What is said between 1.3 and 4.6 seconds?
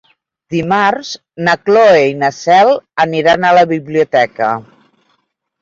na Cloè i na Cel aniran a la biblioteca.